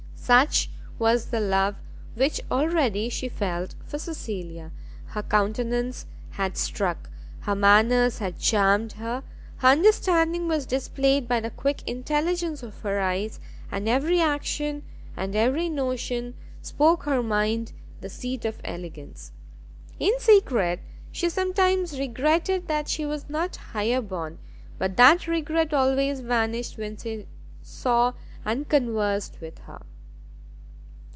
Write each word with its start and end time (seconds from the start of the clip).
Such 0.31 0.69
was 0.97 1.25
the 1.25 1.41
love 1.41 1.75
which 2.15 2.39
already 2.49 3.09
she 3.09 3.27
felt 3.27 3.75
for 3.85 3.99
Cecilia; 3.99 4.71
her 5.07 5.23
countenance 5.23 6.05
had 6.29 6.55
struck, 6.57 7.09
her 7.41 7.55
manners 7.55 8.19
had 8.19 8.39
charmed 8.39 8.93
her, 8.93 9.25
her 9.57 9.67
understanding 9.67 10.47
was 10.47 10.65
displayed 10.65 11.27
by 11.27 11.41
the 11.41 11.49
quick 11.49 11.85
intelligence 11.85 12.63
of 12.63 12.79
her 12.79 13.01
eyes, 13.01 13.41
and 13.73 13.89
every 13.89 14.21
action 14.21 14.83
and 15.17 15.35
every 15.35 15.67
notion 15.67 16.35
spoke 16.61 17.03
her 17.03 17.21
mind 17.21 17.73
the 17.99 18.09
seat 18.09 18.45
of 18.45 18.61
elegance. 18.63 19.33
In 19.99 20.17
secret 20.21 20.79
she 21.11 21.27
sometimes 21.29 21.99
regretted 21.99 22.69
that 22.69 22.87
she 22.87 23.05
was 23.05 23.27
not 23.27 23.57
higher 23.57 23.99
born, 24.01 24.37
but 24.77 24.95
that 24.95 25.27
regret 25.27 25.73
always 25.73 26.21
vanished 26.21 26.77
when 26.77 26.95
she 26.95 27.27
saw 27.63 28.13
and 28.45 28.69
conversed 28.69 29.41
with 29.41 29.57
her. 29.67 29.81